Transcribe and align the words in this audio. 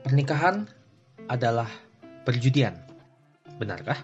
Pernikahan 0.00 0.64
adalah 1.28 1.68
perjudian. 2.24 2.72
Benarkah? 3.60 4.00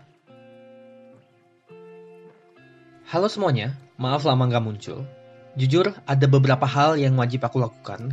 Halo 3.08 3.33
semuanya, 3.33 3.72
maaf 3.96 4.28
lama 4.28 4.44
nggak 4.44 4.60
muncul. 4.60 5.08
Jujur, 5.56 5.96
ada 6.04 6.26
beberapa 6.28 6.68
hal 6.68 7.00
yang 7.00 7.17
wajib 7.17 7.48
aku 7.48 7.64
lakukan, 7.64 8.12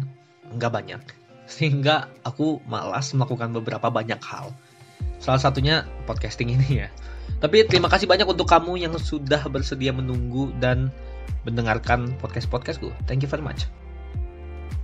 nggak 0.56 0.72
banyak, 0.72 1.02
sehingga 1.44 2.08
aku 2.24 2.64
malas 2.64 3.12
melakukan 3.12 3.52
beberapa 3.52 3.92
banyak 3.92 4.22
hal. 4.24 4.56
Salah 5.20 5.44
satunya 5.44 5.84
podcasting 6.08 6.56
ini 6.56 6.88
ya. 6.88 6.90
Tapi 7.44 7.68
terima 7.68 7.92
kasih 7.92 8.08
banyak 8.08 8.24
untuk 8.24 8.48
kamu 8.48 8.80
yang 8.80 8.96
sudah 8.96 9.44
bersedia 9.52 9.92
menunggu 9.92 10.56
dan 10.64 10.88
mendengarkan 11.44 12.16
podcast-podcastku. 12.24 12.96
Thank 13.12 13.28
you 13.28 13.30
very 13.30 13.44
much. 13.44 13.68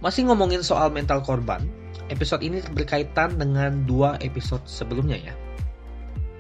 Masih 0.03 0.27
ngomongin 0.27 0.67
soal 0.67 0.91
mental 0.91 1.23
korban, 1.23 1.63
episode 2.09 2.41
ini 2.41 2.59
berkaitan 2.73 3.37
dengan 3.37 3.85
dua 3.85 4.17
episode 4.21 4.65
sebelumnya 4.65 5.17
ya. 5.19 5.33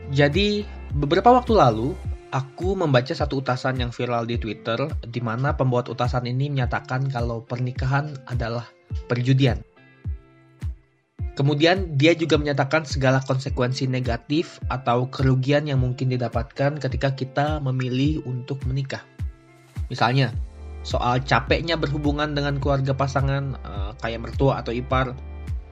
Jadi, 0.09 0.65
beberapa 0.97 1.29
waktu 1.29 1.53
lalu, 1.53 1.93
aku 2.33 2.73
membaca 2.73 3.13
satu 3.13 3.45
utasan 3.45 3.77
yang 3.77 3.93
viral 3.93 4.25
di 4.25 4.41
Twitter, 4.41 4.89
di 5.05 5.21
mana 5.21 5.53
pembuat 5.53 5.89
utasan 5.89 6.25
ini 6.25 6.49
menyatakan 6.49 7.09
kalau 7.13 7.45
pernikahan 7.45 8.17
adalah 8.25 8.65
perjudian. 9.05 9.61
Kemudian 11.37 11.95
dia 11.95 12.11
juga 12.19 12.35
menyatakan 12.35 12.83
segala 12.83 13.23
konsekuensi 13.23 13.87
negatif 13.87 14.59
atau 14.67 15.07
kerugian 15.07 15.71
yang 15.71 15.79
mungkin 15.79 16.11
didapatkan 16.11 16.83
ketika 16.83 17.15
kita 17.15 17.47
memilih 17.63 18.19
untuk 18.27 18.59
menikah. 18.67 19.07
Misalnya, 19.87 20.35
soal 20.83 21.23
capeknya 21.23 21.79
berhubungan 21.79 22.35
dengan 22.35 22.59
keluarga 22.59 22.91
pasangan, 22.91 23.55
uh, 23.61 23.91
kayak 24.03 24.19
mertua 24.19 24.59
atau 24.59 24.75
ipar, 24.75 25.15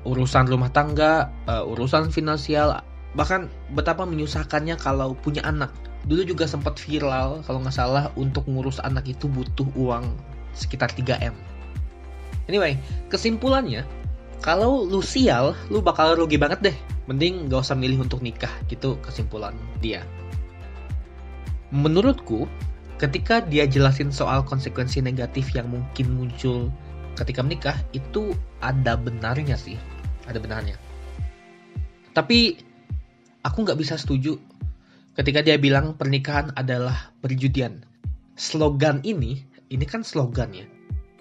urusan 0.07 0.47
rumah 0.47 0.71
tangga, 0.71 1.35
uh, 1.51 1.67
urusan 1.67 2.15
finansial, 2.15 2.79
bahkan 3.11 3.51
betapa 3.75 4.07
menyusahkannya 4.07 4.79
kalau 4.79 5.11
punya 5.19 5.43
anak. 5.43 5.75
Dulu 6.07 6.23
juga 6.23 6.47
sempat 6.47 6.79
viral 6.79 7.43
kalau 7.43 7.59
nggak 7.59 7.75
salah 7.75 8.07
untuk 8.15 8.47
ngurus 8.47 8.79
anak 8.79 9.03
itu 9.11 9.27
butuh 9.27 9.67
uang 9.75 10.15
sekitar 10.55 10.95
3M. 10.95 11.35
Anyway, 12.47 12.79
kesimpulannya, 13.11 13.83
kalau 14.39 14.87
lu 14.87 15.03
sial, 15.03 15.51
lu 15.67 15.83
bakal 15.83 16.15
rugi 16.15 16.39
banget 16.39 16.71
deh. 16.71 16.77
Mending 17.11 17.51
gak 17.51 17.67
usah 17.67 17.75
milih 17.75 18.03
untuk 18.07 18.23
nikah, 18.23 18.51
gitu 18.71 18.95
kesimpulan 19.03 19.55
dia. 19.83 20.03
Menurutku, 21.75 22.47
ketika 22.95 23.43
dia 23.43 23.67
jelasin 23.67 24.15
soal 24.15 24.47
konsekuensi 24.47 25.03
negatif 25.03 25.51
yang 25.51 25.67
mungkin 25.67 26.15
muncul 26.15 26.71
ketika 27.19 27.43
menikah, 27.43 27.75
itu 27.91 28.31
ada 28.63 28.95
benarnya 28.95 29.59
sih 29.59 29.75
ada 30.27 30.37
benarnya. 30.37 30.75
Tapi 32.11 32.59
aku 33.47 33.57
nggak 33.63 33.79
bisa 33.79 33.95
setuju 33.95 34.35
ketika 35.17 35.41
dia 35.41 35.57
bilang 35.57 35.97
pernikahan 35.97 36.53
adalah 36.53 37.09
perjudian. 37.23 37.81
Slogan 38.37 39.01
ini, 39.01 39.41
ini 39.73 39.85
kan 39.89 40.05
slogan 40.05 40.53
ya. 40.53 40.67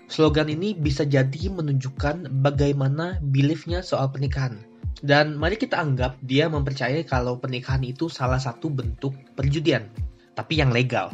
Slogan 0.06 0.52
ini 0.52 0.76
bisa 0.76 1.02
jadi 1.02 1.48
menunjukkan 1.48 2.28
bagaimana 2.44 3.18
beliefnya 3.24 3.80
soal 3.80 4.12
pernikahan. 4.12 4.60
Dan 5.00 5.36
mari 5.36 5.60
kita 5.60 5.76
anggap 5.76 6.16
dia 6.24 6.48
mempercayai 6.48 7.04
kalau 7.04 7.36
pernikahan 7.36 7.84
itu 7.84 8.08
salah 8.08 8.40
satu 8.40 8.72
bentuk 8.72 9.12
perjudian, 9.36 9.88
tapi 10.32 10.60
yang 10.60 10.72
legal. 10.72 11.12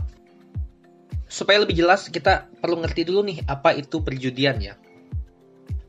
Supaya 1.27 1.65
lebih 1.65 1.81
jelas, 1.81 2.07
kita 2.13 2.47
perlu 2.61 2.85
ngerti 2.85 3.09
dulu 3.09 3.27
nih 3.27 3.43
apa 3.49 3.75
itu 3.75 4.05
perjudian 4.05 4.61
ya. 4.61 4.77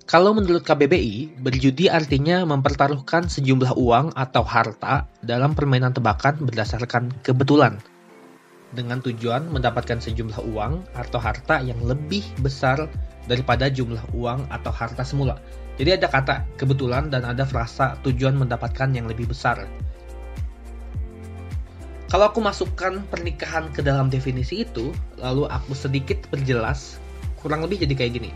Kalau 0.04 0.36
menurut 0.36 0.68
KBBI, 0.68 1.40
berjudi 1.40 1.88
artinya 1.88 2.44
mempertaruhkan 2.44 3.32
sejumlah 3.32 3.80
uang 3.80 4.12
atau 4.20 4.44
harta 4.44 5.08
dalam 5.24 5.56
permainan 5.56 5.96
tebakan 5.96 6.44
berdasarkan 6.44 7.08
kebetulan. 7.24 7.80
Dengan 8.76 9.00
tujuan 9.00 9.48
mendapatkan 9.48 10.04
sejumlah 10.04 10.44
uang 10.52 10.84
atau 11.00 11.20
harta 11.24 11.64
yang 11.64 11.80
lebih 11.88 12.20
besar 12.44 12.92
daripada 13.32 13.72
jumlah 13.72 14.04
uang 14.12 14.44
atau 14.52 14.76
harta 14.76 15.08
semula. 15.08 15.40
Jadi 15.80 15.96
ada 15.96 16.12
kata 16.12 16.44
kebetulan 16.60 17.08
dan 17.08 17.24
ada 17.24 17.48
frasa 17.48 17.96
tujuan 18.04 18.36
mendapatkan 18.36 18.92
yang 18.92 19.08
lebih 19.08 19.32
besar. 19.32 19.64
Kalau 22.12 22.28
aku 22.28 22.44
masukkan 22.44 23.08
pernikahan 23.08 23.72
ke 23.72 23.80
dalam 23.80 24.12
definisi 24.12 24.68
itu, 24.68 24.92
lalu 25.16 25.48
aku 25.48 25.72
sedikit 25.72 26.20
perjelas, 26.28 27.00
kurang 27.40 27.64
lebih 27.64 27.88
jadi 27.88 27.96
kayak 27.96 28.14
gini 28.20 28.32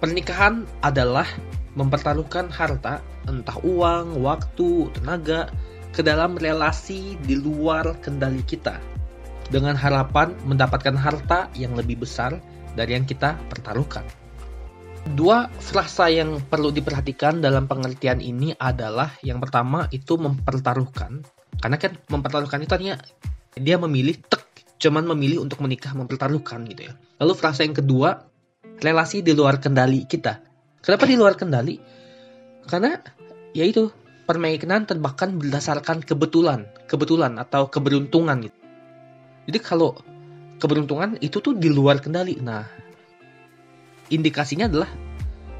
Pernikahan 0.00 0.64
adalah 0.80 1.28
mempertaruhkan 1.76 2.48
harta, 2.48 3.04
entah 3.28 3.60
uang, 3.60 4.24
waktu, 4.24 4.88
tenaga, 4.96 5.52
ke 5.92 6.00
dalam 6.00 6.40
relasi 6.40 7.20
di 7.20 7.36
luar 7.36 8.00
kendali 8.00 8.40
kita, 8.48 8.80
dengan 9.52 9.76
harapan 9.76 10.32
mendapatkan 10.48 10.96
harta 10.96 11.52
yang 11.52 11.76
lebih 11.76 12.00
besar 12.00 12.40
dari 12.72 12.96
yang 12.96 13.04
kita 13.04 13.36
pertaruhkan. 13.52 14.06
Dua 15.12 15.52
frasa 15.60 16.08
yang 16.08 16.40
perlu 16.48 16.72
diperhatikan 16.72 17.44
dalam 17.44 17.68
pengertian 17.68 18.24
ini 18.24 18.56
adalah 18.56 19.20
yang 19.20 19.36
pertama 19.36 19.84
itu 19.92 20.16
mempertaruhkan, 20.16 21.20
karena 21.60 21.76
kan 21.76 21.92
mempertaruhkan 22.08 22.64
itu 22.64 22.72
artinya 22.72 22.96
dia 23.52 23.76
memilih 23.76 24.16
tek, 24.16 24.48
cuman 24.80 25.04
memilih 25.12 25.44
untuk 25.44 25.60
menikah 25.60 25.92
mempertaruhkan 25.92 26.64
gitu 26.72 26.88
ya. 26.88 26.96
Lalu 27.20 27.32
frasa 27.36 27.68
yang 27.68 27.76
kedua 27.76 28.29
relasi 28.80 29.20
di 29.20 29.36
luar 29.36 29.60
kendali 29.60 30.08
kita. 30.08 30.40
Kenapa 30.80 31.04
di 31.04 31.16
luar 31.16 31.36
kendali? 31.36 31.76
Karena 32.64 32.96
yaitu 33.52 33.92
permainan 34.24 34.88
terbahkan 34.88 35.36
berdasarkan 35.36 36.00
kebetulan, 36.06 36.64
kebetulan 36.88 37.36
atau 37.36 37.68
keberuntungan 37.68 38.48
gitu. 38.48 38.58
Jadi 39.50 39.58
kalau 39.60 39.98
keberuntungan 40.60 41.20
itu 41.20 41.40
tuh 41.40 41.56
di 41.56 41.68
luar 41.68 41.98
kendali. 41.98 42.38
Nah, 42.38 42.64
indikasinya 44.08 44.70
adalah 44.70 44.90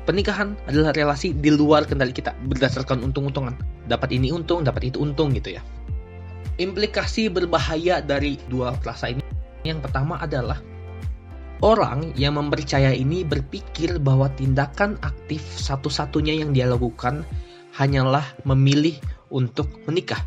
pernikahan 0.07 0.55
adalah 0.71 0.95
relasi 0.95 1.35
di 1.35 1.51
luar 1.51 1.85
kendali 1.85 2.15
kita 2.15 2.33
berdasarkan 2.47 3.05
untung-untungan. 3.05 3.59
Dapat 3.91 4.15
ini 4.15 4.31
untung, 4.31 4.63
dapat 4.63 4.95
itu 4.95 5.03
untung 5.03 5.35
gitu 5.35 5.59
ya. 5.59 5.63
Implikasi 6.61 7.33
berbahaya 7.33 8.05
dari 8.05 8.37
dua 8.47 8.77
frasa 8.79 9.11
ini 9.11 9.25
yang 9.65 9.81
pertama 9.85 10.17
adalah 10.21 10.61
Orang 11.61 12.17
yang 12.17 12.41
mempercaya 12.41 12.89
ini 12.97 13.21
berpikir 13.21 14.01
bahwa 14.01 14.33
tindakan 14.33 14.97
aktif 15.05 15.45
satu-satunya 15.61 16.41
yang 16.41 16.57
dia 16.57 16.65
lakukan 16.65 17.21
hanyalah 17.77 18.25
memilih 18.49 18.97
untuk 19.29 19.69
menikah. 19.85 20.25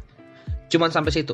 Cuman 0.69 0.93
sampai 0.93 1.09
situ. 1.09 1.33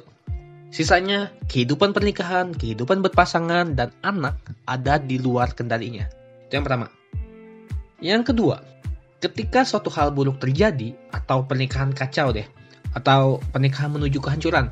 Sisanya, 0.72 1.36
kehidupan 1.52 1.92
pernikahan, 1.92 2.56
kehidupan 2.56 3.04
berpasangan, 3.04 3.76
dan 3.76 3.92
anak 4.00 4.40
ada 4.64 5.04
di 5.04 5.20
luar 5.20 5.52
kendalinya. 5.52 6.08
Itu 6.48 6.56
yang 6.56 6.64
pertama. 6.64 6.88
Yang 8.00 8.32
kedua, 8.32 8.64
ketika 9.20 9.68
suatu 9.68 9.92
hal 9.92 10.16
buruk 10.16 10.40
terjadi, 10.40 10.96
atau 11.12 11.44
pernikahan 11.44 11.92
kacau 11.92 12.32
deh, 12.32 12.48
atau 12.96 13.44
pernikahan 13.52 13.92
menuju 13.92 14.24
kehancuran, 14.24 14.72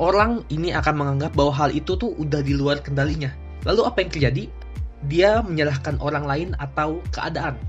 orang 0.00 0.40
ini 0.48 0.72
akan 0.72 0.94
menganggap 0.96 1.36
bahwa 1.36 1.52
hal 1.52 1.68
itu 1.76 2.00
tuh 2.00 2.16
udah 2.16 2.40
di 2.40 2.56
luar 2.56 2.80
kendalinya 2.80 3.47
Lalu 3.68 3.80
apa 3.84 3.98
yang 4.00 4.10
terjadi? 4.10 4.44
Dia 5.06 5.30
menyalahkan 5.44 6.00
orang 6.00 6.24
lain 6.24 6.48
atau 6.56 7.04
keadaan. 7.12 7.60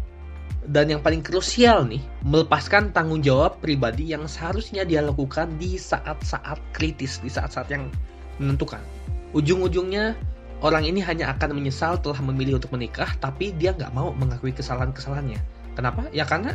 Dan 0.69 0.87
yang 0.87 1.01
paling 1.03 1.19
krusial 1.19 1.83
nih, 1.87 1.99
melepaskan 2.23 2.95
tanggung 2.95 3.19
jawab 3.19 3.59
pribadi 3.59 4.15
yang 4.15 4.29
seharusnya 4.29 4.88
dia 4.88 5.03
lakukan 5.03 5.51
di 5.59 5.75
saat-saat 5.75 6.61
kritis, 6.71 7.19
di 7.19 7.27
saat-saat 7.27 7.67
yang 7.73 7.91
menentukan. 8.38 8.79
Ujung-ujungnya, 9.33 10.15
orang 10.63 10.85
ini 10.85 11.03
hanya 11.03 11.33
akan 11.35 11.57
menyesal 11.57 11.99
telah 11.99 12.21
memilih 12.21 12.61
untuk 12.61 12.71
menikah, 12.73 13.11
tapi 13.17 13.51
dia 13.57 13.75
nggak 13.75 13.91
mau 13.91 14.13
mengakui 14.13 14.53
kesalahan-kesalahannya. 14.53 15.41
Kenapa? 15.73 16.05
Ya 16.15 16.23
karena 16.23 16.53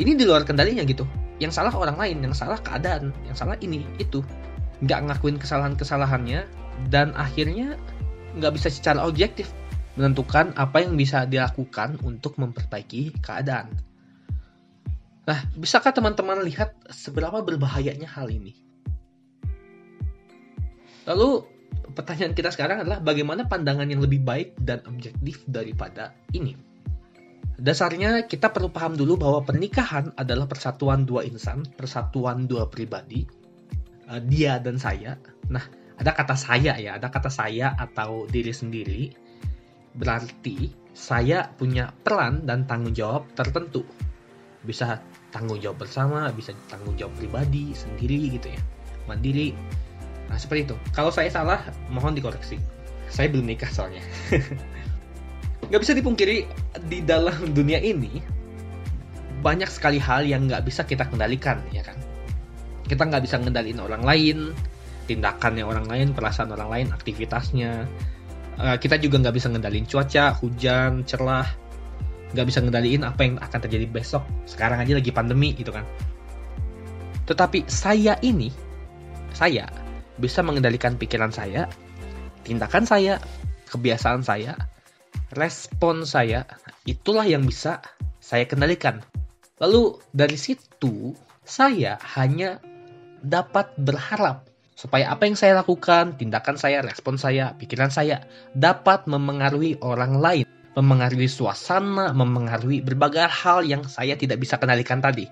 ini 0.00 0.16
di 0.16 0.24
luar 0.26 0.42
kendalinya 0.42 0.82
gitu. 0.82 1.06
Yang 1.38 1.62
salah 1.62 1.74
orang 1.74 1.96
lain, 1.98 2.18
yang 2.18 2.34
salah 2.34 2.58
keadaan, 2.60 3.14
yang 3.26 3.36
salah 3.36 3.54
ini, 3.62 3.86
itu. 4.02 4.26
Nggak 4.82 5.00
ngakuin 5.06 5.36
kesalahan-kesalahannya, 5.38 6.46
dan 6.90 7.14
akhirnya 7.14 7.78
nggak 8.36 8.52
bisa 8.56 8.68
secara 8.72 9.04
objektif 9.04 9.52
menentukan 9.96 10.56
apa 10.56 10.80
yang 10.80 10.96
bisa 10.96 11.28
dilakukan 11.28 12.00
untuk 12.00 12.40
memperbaiki 12.40 13.20
keadaan. 13.20 13.68
Nah, 15.22 15.38
bisakah 15.54 15.94
teman-teman 15.94 16.42
lihat 16.42 16.74
seberapa 16.90 17.44
berbahayanya 17.44 18.10
hal 18.10 18.26
ini? 18.32 18.58
Lalu, 21.06 21.46
pertanyaan 21.94 22.34
kita 22.34 22.50
sekarang 22.50 22.82
adalah 22.82 22.98
bagaimana 22.98 23.46
pandangan 23.46 23.86
yang 23.86 24.02
lebih 24.02 24.24
baik 24.24 24.58
dan 24.58 24.82
objektif 24.88 25.44
daripada 25.46 26.16
ini? 26.34 26.58
Dasarnya, 27.62 28.26
kita 28.26 28.50
perlu 28.50 28.74
paham 28.74 28.98
dulu 28.98 29.14
bahwa 29.20 29.46
pernikahan 29.46 30.10
adalah 30.18 30.50
persatuan 30.50 31.06
dua 31.06 31.22
insan, 31.22 31.62
persatuan 31.78 32.50
dua 32.50 32.66
pribadi, 32.66 33.22
eh, 34.10 34.22
dia 34.26 34.58
dan 34.58 34.80
saya. 34.80 35.14
Nah, 35.46 35.62
ada 35.98 36.12
kata 36.16 36.34
saya 36.38 36.78
ya, 36.80 36.96
ada 36.96 37.12
kata 37.12 37.28
saya 37.28 37.76
atau 37.76 38.24
diri 38.30 38.52
sendiri, 38.52 39.02
berarti 39.92 40.72
saya 40.92 41.48
punya 41.48 41.92
peran 42.04 42.44
dan 42.44 42.68
tanggung 42.68 42.92
jawab 42.96 43.28
tertentu. 43.32 43.84
bisa 44.62 45.02
tanggung 45.34 45.58
jawab 45.58 45.82
bersama 45.82 46.30
bisa 46.30 46.54
tanggung 46.70 46.94
jawab 46.94 47.10
pribadi 47.18 47.74
sendiri 47.74 48.30
gitu 48.30 48.46
ya. 48.46 48.60
Mandiri. 49.10 49.50
Nah 50.30 50.38
seperti 50.38 50.70
itu. 50.70 50.76
Kalau 50.94 51.10
saya 51.10 51.26
salah 51.34 51.66
mohon 51.90 52.14
dikoreksi. 52.14 52.62
Saya 53.10 53.26
belum 53.26 53.50
nikah 53.50 53.66
soalnya. 53.74 53.98
Nggak 55.66 55.82
bisa 55.82 55.98
dipungkiri 55.98 56.46
di 56.86 57.02
dalam 57.02 57.50
dunia 57.50 57.82
ini 57.82 58.22
banyak 59.42 59.66
sekali 59.66 59.98
hal 59.98 60.22
yang 60.22 60.46
nggak 60.46 60.62
bisa 60.62 60.86
kita 60.86 61.10
kendalikan 61.10 61.58
ya 61.74 61.82
kan? 61.82 61.98
Kita 62.86 63.02
nggak 63.02 63.26
bisa 63.26 63.42
ngendalin 63.42 63.82
orang 63.82 64.06
lain 64.06 64.54
tindakannya 65.06 65.66
orang 65.66 65.86
lain 65.88 66.08
perasaan 66.16 66.52
orang 66.54 66.68
lain 66.70 66.86
aktivitasnya. 66.94 67.86
Uh, 68.56 68.76
kita 68.76 69.00
juga 69.00 69.18
nggak 69.18 69.34
bisa 69.34 69.48
ngendalin 69.48 69.86
cuaca 69.88 70.36
hujan 70.38 71.02
cerah. 71.08 71.48
Nggak 72.32 72.46
bisa 72.48 72.58
ngendaliin 72.64 73.02
apa 73.04 73.20
yang 73.24 73.36
akan 73.40 73.60
terjadi 73.68 73.86
besok. 73.88 74.24
Sekarang 74.48 74.80
aja 74.80 74.96
lagi 74.96 75.12
pandemi 75.12 75.52
gitu 75.52 75.72
kan. 75.72 75.84
Tetapi 77.28 77.68
saya 77.70 78.18
ini 78.24 78.52
saya 79.32 79.68
bisa 80.20 80.44
mengendalikan 80.44 81.00
pikiran 81.00 81.32
saya 81.32 81.66
tindakan 82.44 82.84
saya 82.84 83.16
kebiasaan 83.72 84.20
saya 84.20 84.58
respon 85.32 86.04
saya 86.04 86.44
itulah 86.84 87.24
yang 87.24 87.48
bisa 87.48 87.80
saya 88.20 88.44
kendalikan. 88.44 89.00
Lalu 89.56 89.96
dari 90.12 90.36
situ 90.36 91.16
saya 91.42 91.96
hanya 92.18 92.60
dapat 93.22 93.72
berharap 93.78 94.51
supaya 94.82 95.14
apa 95.14 95.30
yang 95.30 95.38
saya 95.38 95.62
lakukan, 95.62 96.18
tindakan 96.18 96.58
saya, 96.58 96.82
respon 96.82 97.14
saya, 97.14 97.54
pikiran 97.54 97.94
saya 97.94 98.26
dapat 98.50 99.06
memengaruhi 99.06 99.78
orang 99.78 100.18
lain 100.18 100.46
memengaruhi 100.72 101.28
suasana, 101.28 102.16
memengaruhi 102.16 102.80
berbagai 102.80 103.28
hal 103.28 103.60
yang 103.64 103.84
saya 103.84 104.16
tidak 104.16 104.40
bisa 104.40 104.56
kendalikan 104.56 105.04
tadi. 105.04 105.28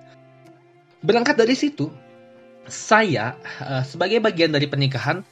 Berangkat 1.01 1.41
dari 1.41 1.57
situ, 1.57 1.89
saya 2.69 3.41
uh, 3.65 3.81
sebagai 3.81 4.21
bagian 4.21 4.53
dari 4.53 4.69
pernikahan 4.69 5.25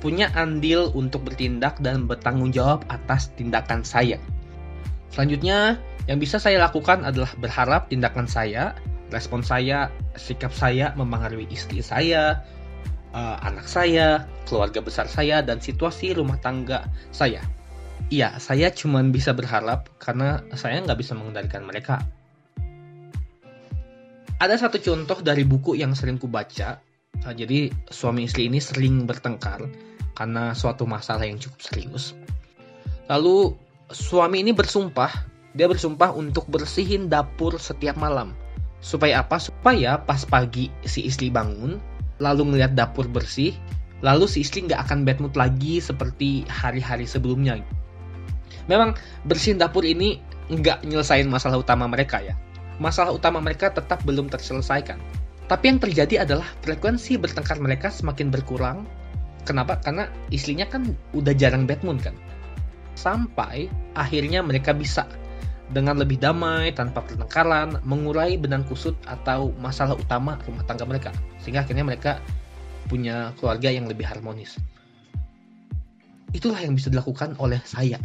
punya 0.00 0.32
andil 0.34 0.90
untuk 0.96 1.28
bertindak 1.28 1.78
dan 1.84 2.08
bertanggung 2.08 2.50
jawab 2.50 2.82
atas 2.88 3.30
tindakan 3.36 3.84
saya. 3.84 4.16
Selanjutnya, 5.12 5.76
yang 6.08 6.18
bisa 6.18 6.40
saya 6.40 6.58
lakukan 6.58 7.04
adalah 7.04 7.30
berharap 7.36 7.92
tindakan 7.92 8.24
saya, 8.24 8.72
respon 9.12 9.44
saya, 9.44 9.92
sikap 10.16 10.50
saya 10.50 10.96
memengaruhi 10.96 11.46
istri 11.52 11.84
saya, 11.84 12.40
uh, 13.12 13.36
anak 13.44 13.68
saya, 13.68 14.26
keluarga 14.48 14.80
besar 14.82 15.06
saya, 15.06 15.40
dan 15.44 15.60
situasi 15.60 16.16
rumah 16.16 16.40
tangga 16.40 16.88
saya. 17.14 17.44
Iya, 18.12 18.36
saya 18.36 18.68
cuma 18.74 19.00
bisa 19.08 19.32
berharap 19.32 19.88
karena 19.96 20.44
saya 20.52 20.84
nggak 20.84 20.98
bisa 21.00 21.16
mengendalikan 21.16 21.64
mereka. 21.64 22.02
Ada 24.42 24.66
satu 24.66 24.82
contoh 24.82 25.22
dari 25.22 25.46
buku 25.46 25.78
yang 25.78 25.94
sering 25.94 26.18
ku 26.18 26.26
baca. 26.26 26.82
Nah, 27.22 27.32
jadi 27.32 27.70
suami 27.88 28.26
istri 28.26 28.50
ini 28.50 28.58
sering 28.58 29.06
bertengkar 29.06 29.64
karena 30.18 30.50
suatu 30.52 30.82
masalah 30.82 31.24
yang 31.24 31.38
cukup 31.38 31.62
serius. 31.62 32.18
Lalu 33.06 33.54
suami 33.94 34.42
ini 34.42 34.50
bersumpah, 34.50 35.12
dia 35.54 35.70
bersumpah 35.70 36.10
untuk 36.16 36.50
bersihin 36.50 37.06
dapur 37.06 37.56
setiap 37.60 37.94
malam. 37.94 38.34
Supaya 38.82 39.22
apa? 39.22 39.38
Supaya 39.38 40.02
pas 40.02 40.26
pagi 40.26 40.74
si 40.82 41.06
istri 41.06 41.30
bangun, 41.30 41.78
lalu 42.20 42.52
ngeliat 42.52 42.76
dapur 42.76 43.08
bersih, 43.08 43.54
lalu 44.04 44.28
si 44.28 44.44
istri 44.44 44.66
nggak 44.66 44.88
akan 44.88 45.06
bad 45.06 45.18
mood 45.22 45.34
lagi 45.38 45.78
seperti 45.78 46.44
hari-hari 46.50 47.06
sebelumnya 47.08 47.60
memang 48.70 48.94
bersihin 49.26 49.58
dapur 49.58 49.82
ini 49.82 50.20
nggak 50.50 50.84
nyelesain 50.86 51.26
masalah 51.26 51.58
utama 51.58 51.88
mereka 51.88 52.20
ya. 52.20 52.36
Masalah 52.82 53.14
utama 53.14 53.38
mereka 53.38 53.70
tetap 53.70 54.02
belum 54.02 54.28
terselesaikan. 54.28 54.98
Tapi 55.46 55.64
yang 55.68 55.78
terjadi 55.82 56.24
adalah 56.24 56.46
frekuensi 56.64 57.18
bertengkar 57.20 57.60
mereka 57.60 57.92
semakin 57.92 58.32
berkurang. 58.32 58.88
Kenapa? 59.42 59.78
Karena 59.82 60.06
istrinya 60.30 60.66
kan 60.66 60.86
udah 61.14 61.34
jarang 61.34 61.66
bad 61.66 61.82
mood 61.82 61.98
kan. 62.00 62.14
Sampai 62.94 63.66
akhirnya 63.96 64.44
mereka 64.44 64.70
bisa 64.76 65.08
dengan 65.72 65.96
lebih 65.96 66.20
damai 66.20 66.76
tanpa 66.76 67.02
pertengkaran 67.02 67.80
mengurai 67.82 68.36
benang 68.36 68.62
kusut 68.68 68.94
atau 69.08 69.50
masalah 69.58 69.96
utama 69.96 70.36
rumah 70.44 70.62
tangga 70.68 70.84
mereka 70.84 71.10
sehingga 71.40 71.64
akhirnya 71.64 71.84
mereka 71.88 72.20
punya 72.86 73.32
keluarga 73.40 73.72
yang 73.72 73.88
lebih 73.88 74.04
harmonis 74.04 74.60
itulah 76.36 76.60
yang 76.60 76.76
bisa 76.76 76.92
dilakukan 76.92 77.34
oleh 77.40 77.60
saya 77.64 77.98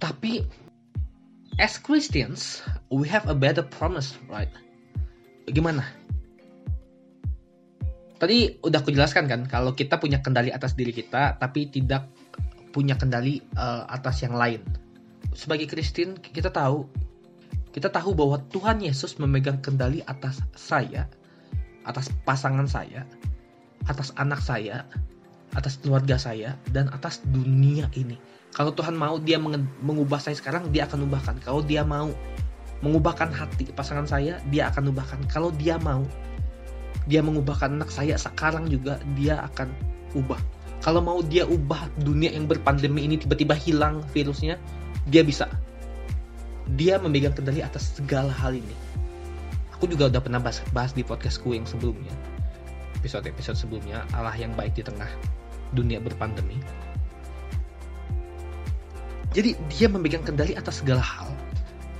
tapi 0.00 0.44
as 1.56 1.80
Christians, 1.80 2.60
we 2.92 3.08
have 3.08 3.28
a 3.28 3.36
better 3.36 3.64
promise, 3.64 4.16
right? 4.28 4.50
Gimana? 5.48 5.84
Tadi 8.16 8.60
udah 8.64 8.80
aku 8.80 8.92
jelaskan 8.92 9.28
kan, 9.28 9.44
kalau 9.44 9.76
kita 9.76 10.00
punya 10.00 10.24
kendali 10.24 10.48
atas 10.48 10.72
diri 10.72 10.92
kita, 10.92 11.36
tapi 11.36 11.68
tidak 11.68 12.08
punya 12.72 12.96
kendali 12.96 13.40
uh, 13.56 13.84
atas 13.88 14.24
yang 14.24 14.36
lain. 14.36 14.60
Sebagai 15.36 15.68
Kristen, 15.68 16.16
kita 16.16 16.48
tahu, 16.48 16.88
kita 17.76 17.92
tahu 17.92 18.16
bahwa 18.16 18.40
Tuhan 18.48 18.80
Yesus 18.80 19.20
memegang 19.20 19.60
kendali 19.60 20.00
atas 20.08 20.40
saya, 20.56 21.12
atas 21.84 22.08
pasangan 22.24 22.64
saya, 22.64 23.04
atas 23.84 24.16
anak 24.16 24.40
saya, 24.40 24.88
atas 25.52 25.76
keluarga 25.78 26.16
saya, 26.16 26.56
dan 26.72 26.88
atas 26.88 27.20
dunia 27.28 27.92
ini 27.92 28.16
kalau 28.56 28.72
Tuhan 28.72 28.96
mau 28.96 29.20
dia 29.20 29.36
mengubah 29.84 30.16
saya 30.16 30.32
sekarang, 30.32 30.72
dia 30.72 30.88
akan 30.88 31.04
ubahkan. 31.04 31.36
Kalau 31.44 31.60
dia 31.60 31.84
mau 31.84 32.08
mengubahkan 32.80 33.28
hati 33.28 33.68
pasangan 33.76 34.08
saya, 34.08 34.40
dia 34.48 34.72
akan 34.72 34.96
ubahkan. 34.96 35.20
Kalau 35.28 35.52
dia 35.52 35.76
mau 35.76 36.00
dia 37.04 37.20
mengubahkan 37.20 37.76
anak 37.76 37.92
saya 37.92 38.16
sekarang 38.16 38.72
juga, 38.72 38.96
dia 39.12 39.44
akan 39.44 39.68
ubah. 40.16 40.40
Kalau 40.80 41.04
mau 41.04 41.20
dia 41.20 41.44
ubah 41.44 41.84
dunia 42.00 42.32
yang 42.32 42.48
berpandemi 42.48 43.04
ini 43.04 43.20
tiba-tiba 43.20 43.52
hilang 43.52 44.00
virusnya, 44.16 44.56
dia 45.06 45.22
bisa. 45.22 45.46
Dia 46.74 46.98
memegang 46.98 47.32
kendali 47.32 47.62
atas 47.62 47.94
segala 47.94 48.34
hal 48.34 48.58
ini. 48.58 48.76
Aku 49.78 49.86
juga 49.86 50.10
udah 50.10 50.18
pernah 50.18 50.42
bahas, 50.42 50.60
bahas 50.74 50.90
di 50.90 51.06
podcastku 51.06 51.54
yang 51.54 51.64
sebelumnya. 51.68 52.10
Episode-episode 52.98 53.54
sebelumnya, 53.54 54.02
Allah 54.10 54.34
yang 54.34 54.56
baik 54.58 54.74
di 54.74 54.82
tengah 54.82 55.08
dunia 55.70 56.02
berpandemi 56.02 56.58
jadi 59.36 59.52
dia 59.68 59.92
memegang 59.92 60.24
kendali 60.24 60.56
atas 60.56 60.80
segala 60.80 61.04
hal. 61.04 61.28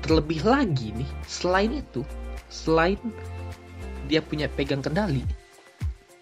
Terlebih 0.01 0.41
lagi 0.49 0.97
nih, 0.97 1.11
selain 1.29 1.85
itu, 1.85 2.01
selain 2.49 2.97
dia 4.09 4.25
punya 4.25 4.49
pegang 4.49 4.81
kendali, 4.81 5.21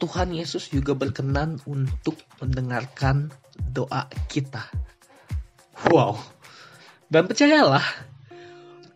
Tuhan 0.02 0.34
Yesus 0.34 0.74
juga 0.74 0.98
berkenan 0.98 1.62
untuk 1.70 2.18
mendengarkan 2.42 3.30
doa 3.70 4.10
kita. 4.26 4.66
Wow. 5.86 6.18
Dan 7.14 7.30
percayalah, 7.30 7.86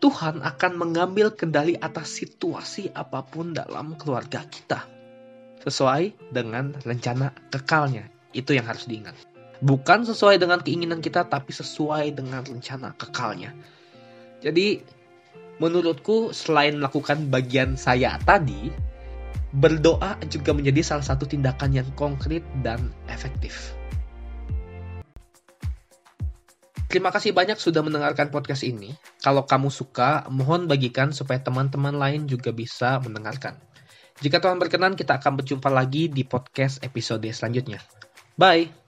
Tuhan 0.03 0.43
akan 0.43 0.71
mengambil 0.75 1.31
kendali 1.31 1.79
atas 1.79 2.19
situasi 2.19 2.91
apa 2.91 3.23
pun 3.23 3.55
dalam 3.55 3.95
keluarga 3.95 4.43
kita. 4.43 4.83
Sesuai 5.63 6.35
dengan 6.35 6.75
rencana 6.83 7.31
kekalnya. 7.47 8.11
Itu 8.35 8.51
yang 8.51 8.67
harus 8.67 8.83
diingat 8.91 9.15
bukan 9.59 10.07
sesuai 10.07 10.39
dengan 10.39 10.63
keinginan 10.63 11.03
kita 11.03 11.27
tapi 11.27 11.51
sesuai 11.51 12.15
dengan 12.15 12.43
rencana 12.43 12.95
kekalnya. 12.95 13.51
Jadi 14.39 14.79
menurutku 15.59 16.31
selain 16.31 16.79
melakukan 16.79 17.27
bagian 17.27 17.75
saya 17.75 18.15
tadi, 18.23 18.71
berdoa 19.51 20.15
juga 20.31 20.55
menjadi 20.55 20.95
salah 20.95 21.03
satu 21.03 21.27
tindakan 21.27 21.75
yang 21.75 21.89
konkret 21.99 22.43
dan 22.63 22.95
efektif. 23.11 23.75
Terima 26.89 27.13
kasih 27.13 27.37
banyak 27.37 27.61
sudah 27.61 27.85
mendengarkan 27.85 28.33
podcast 28.33 28.65
ini. 28.65 28.97
Kalau 29.21 29.45
kamu 29.45 29.69
suka, 29.69 30.25
mohon 30.33 30.65
bagikan 30.65 31.13
supaya 31.13 31.37
teman-teman 31.37 31.93
lain 31.93 32.25
juga 32.25 32.49
bisa 32.49 32.97
mendengarkan. 32.97 33.61
Jika 34.25 34.41
Tuhan 34.41 34.57
berkenan, 34.57 34.97
kita 34.97 35.21
akan 35.21 35.37
berjumpa 35.37 35.69
lagi 35.69 36.09
di 36.09 36.25
podcast 36.25 36.81
episode 36.81 37.29
selanjutnya. 37.29 37.77
Bye! 38.35 38.78